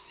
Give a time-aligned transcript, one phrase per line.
[0.00, 0.04] 各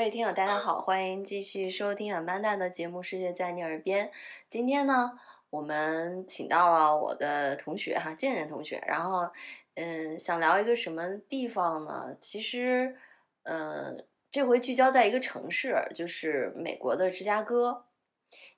[0.00, 4.08] 位听友，大家好，欢迎继续收听俺班大的节目《世界在你耳边》。
[4.48, 5.12] 今天呢，
[5.50, 8.82] 我们请到了我的同学哈，健健同学。
[8.88, 9.30] 然后，
[9.74, 12.16] 嗯，想聊一个什么地方呢？
[12.20, 12.96] 其实，
[13.44, 17.86] 嗯，这回聚焦在一个城市，就是美国的芝加哥。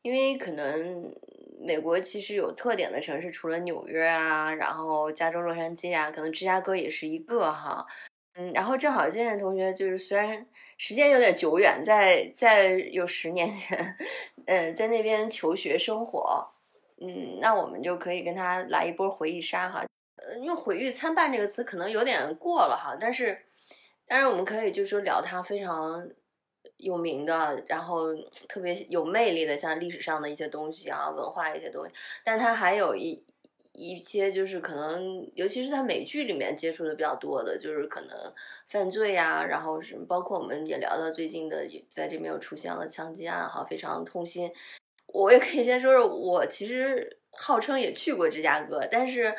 [0.03, 1.15] 因为可能
[1.61, 7.87] 美国其实有特点的城市，除了纽约啊，然后加州洛杉矶啊，可能芝加哥也是一个哈。
[8.35, 10.47] 嗯，然后正好现在同学就是虽然。
[10.79, 13.97] 时间有点久远，在在有十年前，
[14.47, 16.45] 嗯，在那边求学生活，
[17.01, 19.85] 嗯，那我们就可以跟他来一波回忆杀哈，
[20.17, 23.41] 呃，用“毁誉参半”这个词可能有点过了哈，但是，
[24.07, 26.09] 但是我们可以就是说聊他非常
[26.77, 28.15] 有名的，然后
[28.49, 31.95] 特别有魅力的，像历史上的一些东西啊，文化一些东西，
[32.25, 33.25] 但他还有一。
[33.75, 38.35] 一些就是可能，尤其是在美剧里面接触的比较多的，就是可能
[38.69, 44.53] 犯罪呀，然后什么包括我们也聊到最近的，在这边又出现了枪击案哈，非常痛心。
[45.07, 49.35] 我也可以先说说，我其实号称也去过芝加哥，但是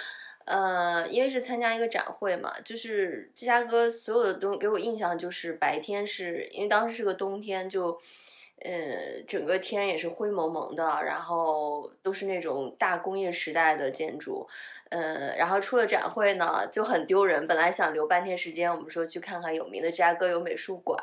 [0.45, 7.99] 呃，因为是参加一个展会嘛，就是芝加哥所有的东给我印象就是白天是因为当时是个冬天就。
[8.65, 14.47] 呃，整个天也是灰蒙蒙的，然后都是那种大工业时代的建筑，
[14.89, 17.45] 呃，然后出了展会呢就很丢人。
[17.45, 20.97] 本来想留半天时间，我们说去看看有名的芝加哥有美术馆，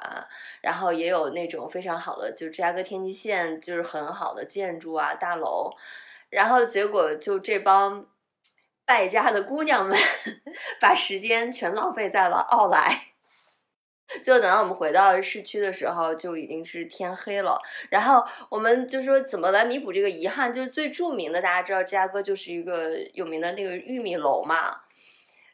[0.62, 5.70] 然后也有那种非常好的，就是芝加哥天际线就是很好的建筑啊大楼，
[6.30, 8.06] 然后结果就这帮
[8.90, 9.96] 败家的姑娘们
[10.82, 13.04] 把时间全浪费在了奥莱。
[14.24, 17.62] 就等到我们回到市区的时候，就已经是天黑了。
[17.88, 20.52] 然后我们就说怎么来弥补这个遗憾？
[20.52, 24.80] 就是最著名的，大家知道芝加哥就是一个有名的那个玉米楼嘛。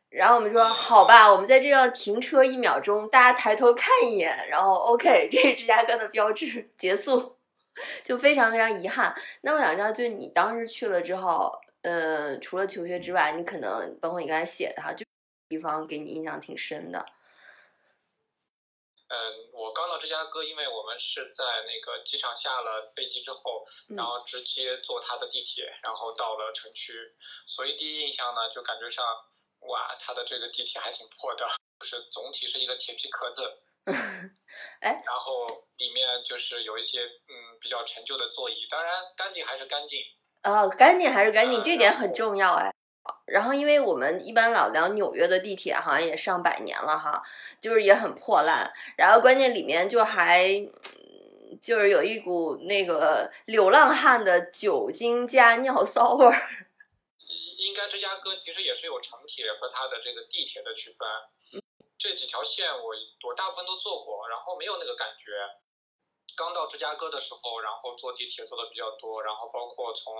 [0.08, 7.36] 然后我们说好吧，我们在这样停车一秒钟，大家抬头看一眼，然后 OK， 这是芝加哥的标志，结束。
[8.02, 9.14] 就非常非常遗憾。
[9.42, 11.52] 那我想知道，就你当时去了之后，
[11.86, 15.06] 呃，除了求学之外，你可能包括你刚才写的哈，就
[15.48, 16.98] 地方给你印象挺深的。
[19.06, 19.16] 嗯，
[19.52, 23.64] 我刚到芝加哥，因为我们是在那个机场下了飞机之后，
[23.96, 26.92] 然后直接坐他的地铁，然后到了城区，
[27.46, 29.04] 所以第一印象呢，就感觉上，
[29.60, 31.46] 哇，他的这个地铁还挺破的，
[31.78, 33.62] 就是总体是一个铁皮壳子，
[34.82, 40.00] 哎，然后里面就是有一些嗯比较陈旧的座椅，当然干净还是干净，
[40.46, 42.72] 哦，干净还是干净，这点很重要哎。
[43.26, 47.22] 然后，因为我们一般老聊纽约的地铁，好像也上百年了哈，
[47.60, 48.72] 就是也很破烂。
[48.96, 50.48] 然后关键里面就还
[51.60, 56.48] 就是有一股那个流浪汉的酒精加尿骚味儿。
[57.58, 61.62] 应该芝加哥其实也是有城铁和它的这个地铁的区分。
[61.98, 62.94] 这几条线我
[63.28, 65.32] 我大部分都坐过，然后没有那个感觉。
[66.36, 70.14] 刚到芝加哥的时候，然后坐地铁坐的比较多，然后包括从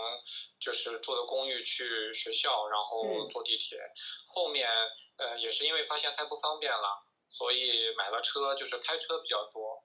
[0.59, 3.79] 就是住的公寓去学校，然后坐地铁。
[4.27, 4.71] 后面
[5.19, 9.85] 呃也是因为发现太不方便了，所以买了车，就是开车比较多。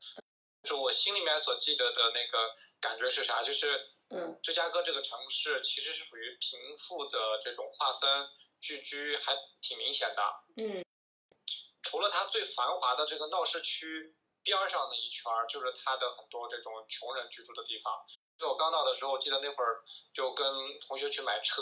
[0.64, 3.44] 就我心里面所记得的那个感觉是啥？
[3.44, 8.30] 就是嗯，芝加哥这个城市其实是属于贫富的这种划分
[8.62, 10.24] 聚居还挺明显的。
[10.56, 10.86] 嗯，
[11.82, 14.16] 除了它最繁华的这个闹市区。
[14.44, 17.94] 边上那一圈儿就是他的很多这种穷人居住的地方。
[18.38, 20.46] 就我刚到的时候，记得那会儿就跟
[20.80, 21.62] 同学去买车，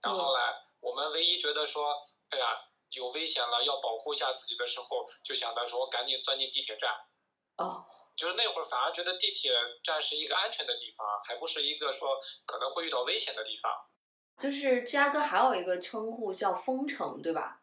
[0.00, 0.40] 然后呢，
[0.80, 1.98] 我们唯一觉得说，
[2.30, 2.46] 哎呀，
[2.90, 6.94] 有危险了，要保护一下自己的时候，就想到说赶紧钻进地铁站。
[7.56, 7.84] 哦。
[8.14, 9.50] 就是那会儿反而觉得地铁
[9.82, 13.72] 站是一个安全的地方，还不是一个说可能会遇到危险的地方。
[14.38, 17.62] 就是芝加哥还有一个称呼叫“风城”，对吧？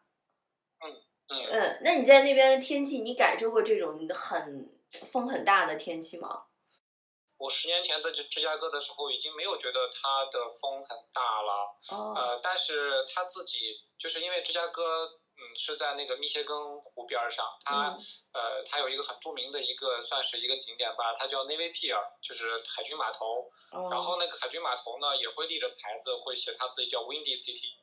[0.84, 1.02] 嗯。
[1.30, 6.44] 嗯，那你在那边的天气，你感受过这种很风很大的天气吗？
[7.38, 11.78] 我十年前在芝芝加哥的时候，已经没有觉得它的风很大了。
[11.88, 12.12] 哦。
[12.14, 17.96] 呃，但是它自己就是因为芝加哥，嗯，是在那个密歇根湖边上，它
[18.32, 23.48] 呃，它有一个很著名的一个算是一个景点吧，它叫 Navy Pier，就是海军码头。
[23.72, 23.88] 哦。
[23.90, 27.78] 然后那个海军码头呢，也会立着牌子，会写它自己叫 Windy City。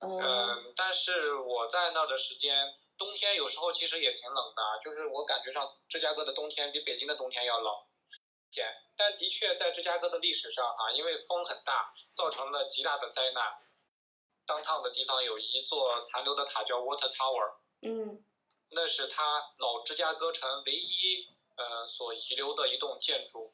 [0.00, 7.74] 嗯，但是我在那儿的时间，冬天有时候其实也挺冷的，就是我感觉上芝加哥的冬天比北京的冬天要冷。
[8.50, 8.66] 天，
[8.96, 13.44] 但的确在芝加哥的历史上啊，因为风很大，造成了极大的灾难。
[14.46, 17.56] 当趟的地方有一座残留的塔叫 Water Tower。
[17.82, 18.24] 嗯。
[18.72, 21.26] 那是它老芝加哥城唯一
[21.56, 23.52] 呃所遗留的一栋建筑，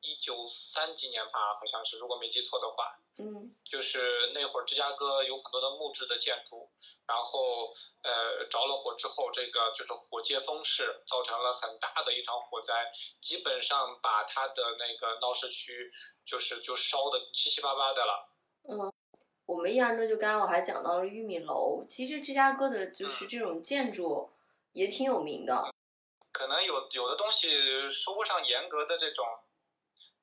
[0.00, 2.98] 一九三几年吧，好像是，如果没记错的话。
[3.22, 6.70] 嗯就是那会儿芝加哥有很多的木质的建筑，
[7.06, 12.72] 然后呃着了火之后，这个就是火借风势，造成了很大的一场火灾，
[13.20, 15.92] 基本上把它的那个闹市区
[16.24, 18.30] 就是就烧的七七八八的了。
[18.70, 18.90] 嗯，
[19.44, 24.30] 我们印象中就刚刚我还讲到了玉米楼，其实芝加哥的就是这种建筑
[24.72, 25.70] 也挺有名的。
[26.32, 29.26] 可能有有的东西说不上严格的这种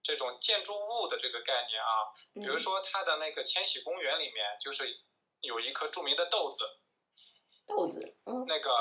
[0.07, 1.92] 这种建筑物的这个概念啊，
[2.33, 4.88] 比如嗯说它的那个千禧公园里面就是
[5.42, 6.63] 有一颗著名的豆子，
[7.68, 8.71] 豆子，嗯那个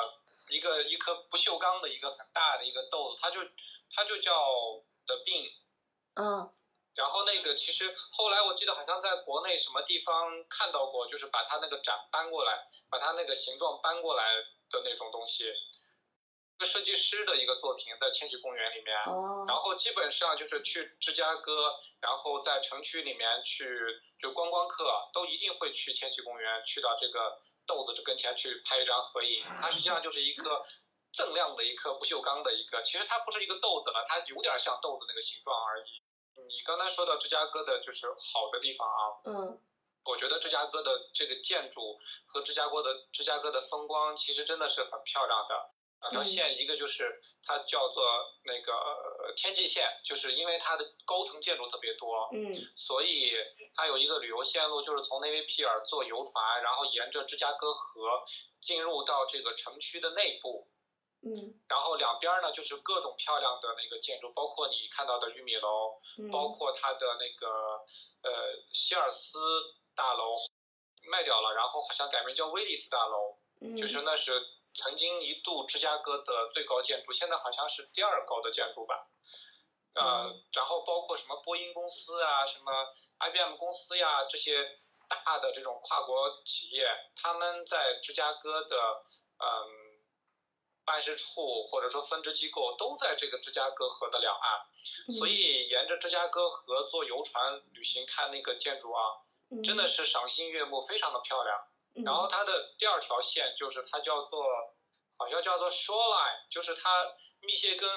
[0.50, 3.40] 一个一颗不锈钢的一个很大的一个豆子，它就
[3.92, 4.32] 它就叫
[5.06, 5.50] The Bean。
[6.14, 6.48] 嗯
[6.94, 14.22] 然后那个其实后来我记得好像在国内什么地方看到过，就是把它那个展搬过来，把它那个形状搬过来
[14.70, 15.52] 的那种东西，
[16.56, 18.96] 一个设计师的一个作品在千禧公园里面。
[19.04, 23.68] 哦然后基本上就是去芝加哥，然后在城区里面去，
[24.18, 29.44] 就观光客都一定会去千禧公园，去到这个豆子这跟前去拍一张合影。
[29.60, 30.64] 它实际上就是一个
[31.12, 36.02] 锃亮的一颗不锈钢的一个，其实它不是一个豆子了，它有点像豆子那个形状而已。
[36.48, 39.60] 你刚才说到芝加哥的就是好的地方啊，嗯
[40.04, 45.70] 我觉得芝加哥的这个建筑和芝加哥的芝加哥的风光其实真的是很漂亮的。
[46.00, 46.24] 两条嗯。
[46.24, 48.04] 线，一个就是它叫做
[48.44, 53.32] 那个呃天际线，就是因为它的高层建筑特别多，嗯所以
[53.74, 58.24] 它有一个旅游线路，就是从内维皮尔坐游船，然后沿着芝加哥河
[58.60, 60.68] 进入到这个城区的内部，
[61.22, 61.54] 嗯。
[61.68, 67.48] 然后两边呢就是各种漂亮的那个建筑，包括你看到的玉米楼，嗯，包括它的那个
[68.22, 69.38] 呃希尔斯
[69.94, 70.36] 大楼
[71.10, 73.76] 卖掉了，然后好像改名叫威利斯大楼，嗯。
[73.76, 74.40] 就是那是
[74.76, 79.08] 曾经一度芝加哥的最高建筑，现在好像是第二高的建筑吧。
[79.94, 82.70] 呃嗯，然后包括什么波音公司啊，什么
[83.18, 84.78] IBM 公司呀，这些
[85.24, 86.86] 大的这种跨国企业，
[87.16, 88.76] 他们在芝加哥的
[89.38, 89.96] 嗯
[90.84, 94.66] 办事处或者说分支机构都在这个芝加哥河的两岸，
[95.08, 99.00] 嗯所以沿着芝加哥河坐游船旅行看那个建筑啊，
[99.64, 101.66] 真的是赏心悦目，非常的漂亮。
[101.96, 104.44] 嗯，然后它的第二条线就是它叫做，
[105.16, 106.90] 好像叫做 shoreline，就是它
[107.40, 107.88] 密歇根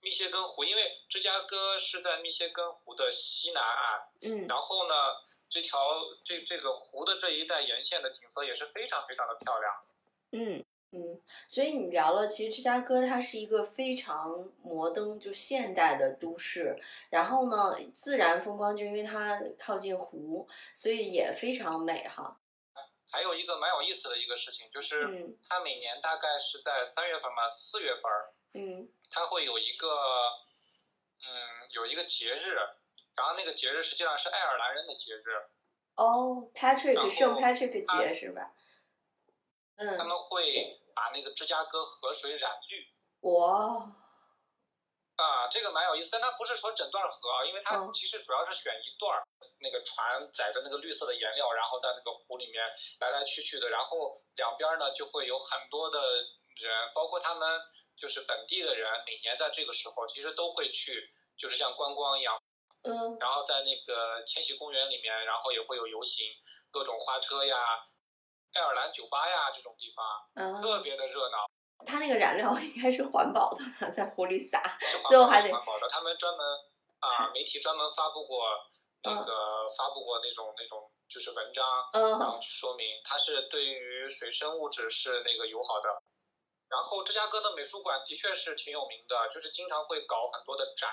[0.00, 4.94] 密歇根湖，因为芝加哥是在密歇根湖的西南岸，嗯然后呢，
[5.48, 5.78] 这条
[6.24, 9.74] 这这个湖的这一带沿线的景色也是非常非常的漂亮。
[10.32, 22.38] 嗯嗯，所以你聊了，其实芝加哥它是一个非常摩登就现代的都市，然后呢，自然风光就因为它靠近湖，所以也非常美哈。
[23.10, 29.88] 还有一个蛮有意思的一个事情，就是嗯它每年大概是在三月份吧，四月份儿，嗯它会有一个，
[31.22, 32.54] 嗯，有一个节日，
[33.14, 35.48] 然后那个节日实际上是爱尔兰人的节日，
[35.94, 38.52] 哦然，Patrick 圣 Patrick 它节是吧？
[39.76, 42.88] 嗯他嗯，们会把那个芝加哥河水染绿。
[43.20, 43.92] 哇，
[45.16, 49.24] 啊，这个蛮有意思，但它不是说整段河啊，因为它嗯其实主要是选一段儿，
[49.60, 52.62] 那个船载着那个绿色的颜料，然后在那个湖里面
[53.00, 55.98] 来来去去的，然后两边呢就会有很多的
[56.60, 57.60] 人，包括他们
[57.96, 62.38] 就是本地的人，每年在这个时候其实都会去，就是像观光一样，
[62.84, 66.26] 嗯然后在那个千禧公园里面，然后也会有游行，
[66.70, 67.56] 各种花车呀、
[68.52, 70.04] 爱尔兰酒吧呀这种地方，
[70.34, 71.46] 啊，特别的热闹。
[71.84, 74.60] 它那个燃料 应该是环保的吧，在湖里撒。
[75.08, 76.46] 最后还得是环保的，他们专门
[77.00, 78.46] 啊， 媒体专门发布过
[79.02, 86.02] 那个、发布过那种那种就是文章，然后嗯去说明它是对于水生物质是那个友好的。
[86.68, 90.90] 然后芝加哥的美术馆的确是挺有名的，就是经常会搞很多的展。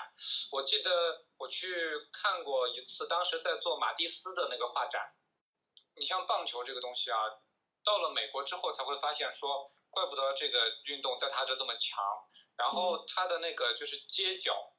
[0.52, 1.74] 我记得我去
[2.12, 5.02] 看过一次，当时在做马蒂斯的那个画展。
[5.96, 7.18] 你像棒球这个东西啊，
[7.84, 12.02] 到了美国之后才会发现说，怪不得这个运动在他这这么强。
[12.56, 14.72] 然后他的那个就是街角，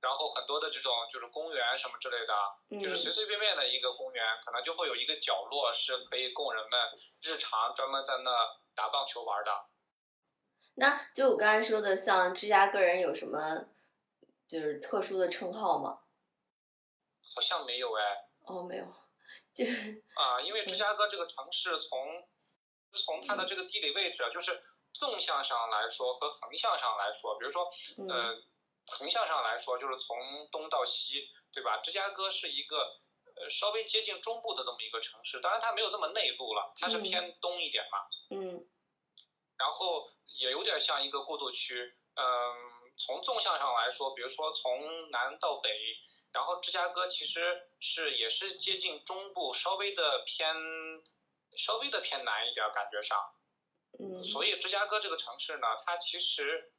[0.00, 6.78] 然后很多的这种就是公园什么之类的，就是随嗯随便便的一个公园，可能就会有一个角落是可以供人们
[7.22, 8.30] 日常专门在那
[8.74, 9.66] 打棒球玩的。
[10.74, 13.64] 那就我刚才说的，像芝加哥人有什么
[14.46, 16.00] 就是特殊的称号吗？
[17.34, 18.84] 好像没有哎，哦，没有，
[19.54, 21.98] 就是啊，因为芝加哥这个城市从
[22.92, 24.60] 从它嗯的这个地理位置啊，就是
[24.92, 27.66] 纵向上来说和横向上来说，比如说
[27.98, 28.42] 嗯呃，
[28.86, 31.78] 横向上来说就是从东到西，对吧？
[31.82, 32.94] 芝加哥是一个
[33.36, 37.98] 呃稍微接近中部的这么一个城市，当然它没有这么内陆了，它是嗯偏东一点嘛。
[38.30, 38.66] 嗯
[39.58, 41.94] 然后也有点像一个过渡区。
[42.14, 42.24] 嗯，
[42.98, 45.70] 从纵向上来说，比如说从南到北，
[46.32, 50.54] 然后芝加哥其实是也是接近中部，稍微的偏
[51.56, 53.18] 稍微的偏南一点，感觉上。
[53.98, 54.22] 嗯。
[54.24, 56.72] 所以芝加哥这个城市呢，它其实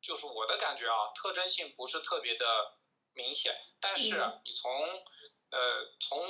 [0.00, 2.78] 就是我的感觉啊，特征性不是特别的
[3.14, 4.72] 明显，但是你从
[5.50, 6.26] 呃从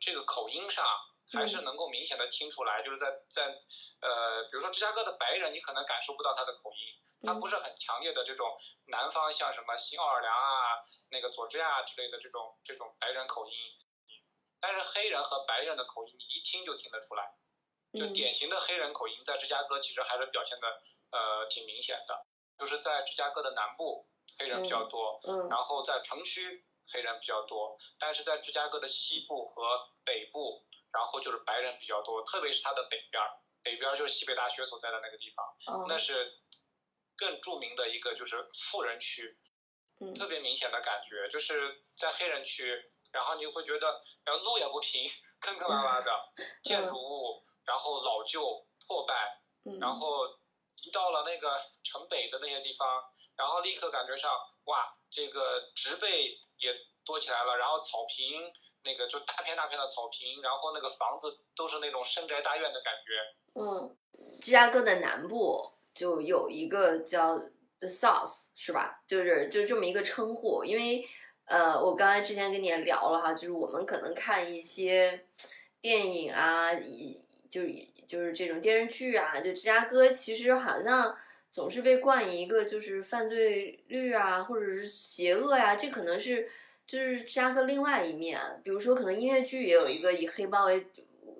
[0.00, 0.84] 这个口音上。
[1.32, 3.46] 还是能够明显的听出来，就是在在
[4.02, 8.46] 呃，比如说芝加哥的白人，你可能感受不到他的口音，他不是很强烈的这种
[8.88, 13.52] 南方像什么新奥尔良啊、那个佐治亚之类的这种这种白人口音，
[14.66, 17.34] 但是黑人和白人的口音你一听就听得出来，
[17.92, 20.66] 就典型的黑人口音在芝加哥其实还是表现的
[21.10, 22.26] 呃挺明显的，
[22.58, 30.64] 就是在芝加哥的南部黑人比较多，然后在城区黑人比较多，但是在芝加哥的西部和北部。
[30.94, 33.28] 然后就是白人比较多，特别是它的北边儿，
[33.64, 35.44] 北边儿就是西北大学所在的那个地方，
[35.88, 36.38] 那是
[37.16, 39.36] 更著名的一个就是富人区，
[40.14, 42.80] 特别明显的感觉就是在黑人区，
[43.14, 45.08] 然后你会觉得，然后路也不平，
[45.40, 46.10] 坑坑洼洼的，
[46.64, 49.40] 建筑物然后老旧破败，
[49.80, 50.26] 然后
[50.82, 53.04] 一到了那个城北的那些地方，
[53.36, 54.30] 然后立刻感觉上
[54.64, 56.74] 哇，这个植被也
[57.06, 58.52] 多起来了，然后草坪。
[58.86, 63.58] 那个就大片大片的草坪，然后那个房子都是那种深宅大院的感觉。
[63.58, 63.96] 嗯，
[64.42, 67.38] 芝加哥的南部就有一个叫
[67.78, 69.02] The South，是吧？
[69.08, 70.62] 就是就这么一个称呼。
[70.66, 71.08] 因为
[71.46, 75.26] 呃，我刚才之前跟你也聊了哈，就是我们可能看一些
[75.80, 76.72] 电影啊，
[77.50, 77.68] 就是
[78.06, 81.16] 就是这种电视剧啊，就芝加哥其实好像
[81.50, 86.48] 总是被冠以一个就是犯罪率啊，或者是邪恶呀，这可能是。
[86.86, 90.86] 就是芝加哥另外一面，比如说可能音乐剧也有一个以黑帮为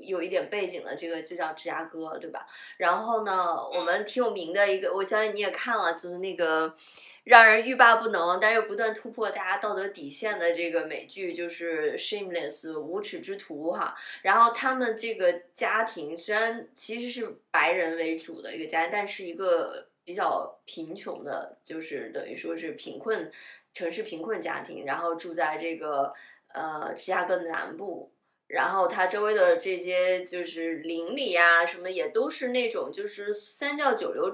[0.01, 2.47] 有一点背景的，这个就叫芝加哥，对吧？
[2.79, 6.75] 然后呢，我们挺有名的一个，我相信你也看了，就是那个
[7.25, 13.95] 让人欲罢不能，但又不断突破大家道德底线的这个美剧，就是《Shameless》无耻之徒哈。
[14.23, 23.31] 然后他们这个家庭虽然其实是白人为主的一个家庭，但是一个比较贫穷的，就是等于说是贫困。
[23.77, 26.15] 城市贫困家庭，然后住在这个
[26.53, 28.13] 呃芝加哥的南部，
[28.47, 34.31] 然后它周围的这些就是邻里啊什么也都是那种就是三教九流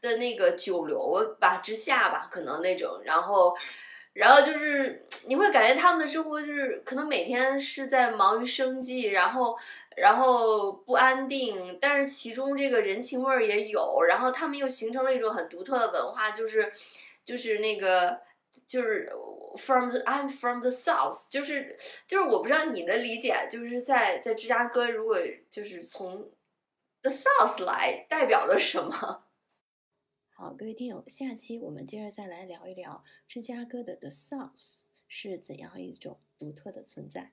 [0.00, 3.56] 的那个九流吧之下吧，可能那种，然后
[4.12, 9.56] 然后就是你会感觉他们的生活就是可能每天是在忙于生计，然后
[9.96, 16.72] 然后不安定，但是其中这个人情味儿也有，然后他们又形成了一种很独特的文化，就是
[17.24, 18.20] 就是那个。
[18.66, 19.12] 就是
[19.56, 25.18] from the I'm from the south，就是就是我不知道你的理解，就是在在芝加哥，如果
[25.50, 26.30] 就是从
[27.02, 28.90] the south 来代表了什么？
[30.36, 37.32] 好，各位听友，下期我们接着再来聊一聊芝加哥的 the south 是怎样一种独特的存在。